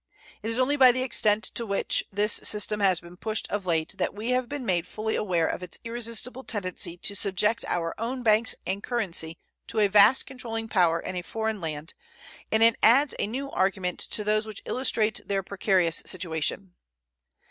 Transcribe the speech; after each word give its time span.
It 0.41 0.49
is 0.49 0.57
only 0.57 0.77
by 0.77 0.91
the 0.91 1.03
extent 1.03 1.43
to 1.53 1.63
which 1.63 2.03
this 2.11 2.33
system 2.33 2.79
has 2.79 2.99
been 2.99 3.17
pushed 3.17 3.47
of 3.51 3.67
late 3.67 3.93
that 3.99 4.15
we 4.15 4.31
have 4.31 4.49
been 4.49 4.65
made 4.65 4.87
fully 4.87 5.15
aware 5.15 5.45
of 5.45 5.61
its 5.61 5.77
irresistible 5.83 6.43
tendency 6.43 6.97
to 6.97 7.13
subject 7.15 7.63
our 7.67 7.93
own 7.99 8.23
banks 8.23 8.55
and 8.65 8.81
currency 8.81 9.37
to 9.67 9.79
a 9.79 9.85
vast 9.89 10.25
controlling 10.25 10.67
power 10.69 10.99
in 10.99 11.15
a 11.17 11.21
foreign 11.21 11.61
lad, 11.61 11.93
and 12.51 12.63
it 12.63 12.77
adds 12.81 13.13
a 13.19 13.27
new 13.27 13.51
argument 13.51 13.99
to 13.99 14.23
those 14.23 14.47
which 14.47 14.63
illustrate 14.65 15.21
their 15.27 15.43
precarious 15.43 15.97
situation.. 16.07 16.73